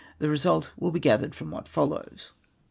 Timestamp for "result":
0.29-0.73